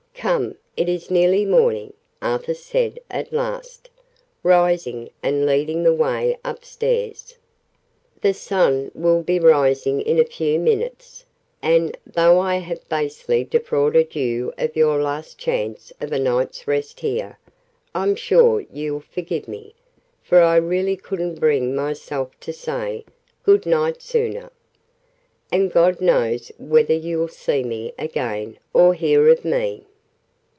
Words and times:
"Come, 0.13 0.53
it 0.77 0.87
is 0.87 1.09
nearly 1.09 1.45
morning! 1.45 1.93
Arthur 2.21 2.53
said 2.53 2.99
at 3.09 3.33
last, 3.33 3.89
rising 4.43 5.09
and 5.23 5.47
leading 5.47 5.81
the 5.81 5.95
way 5.95 6.37
upstairs. 6.45 7.39
"The 8.21 8.35
sun 8.35 8.91
will 8.93 9.23
be 9.23 9.39
rising 9.39 9.99
in 10.01 10.19
a 10.19 10.23
few 10.25 10.59
minutes: 10.59 11.25
and, 11.59 11.97
though 12.05 12.37
I 12.39 12.57
have 12.57 12.87
basely 12.87 13.43
defrauded 13.43 14.15
you 14.15 14.53
of 14.59 14.75
your 14.75 15.01
last 15.01 15.39
chance 15.39 15.91
of 15.99 16.11
a 16.11 16.19
night's 16.19 16.67
rest 16.67 16.99
here, 16.99 17.39
I'm 17.95 18.13
sure 18.13 18.63
you'll 18.71 18.99
forgive 18.99 19.47
me: 19.47 19.73
for 20.21 20.39
I 20.43 20.57
really 20.57 20.97
couldn't 20.97 21.39
bring 21.39 21.75
myself 21.75 22.39
to 22.41 22.53
say 22.53 23.05
'Good 23.43 23.65
night' 23.65 24.03
sooner. 24.03 24.51
And 25.51 25.71
God 25.71 25.99
knows 25.99 26.51
whether 26.59 26.93
you'll 26.93 27.23
ever 27.23 27.31
see 27.31 27.63
me 27.63 27.91
again, 27.97 28.59
or 28.71 28.93
hear 28.93 29.27
of 29.27 29.43
me!" 29.43 29.85